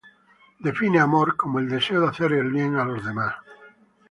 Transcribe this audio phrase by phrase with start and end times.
[0.59, 3.35] Define "Amor" como "el deseo de hacer el bien a los demás".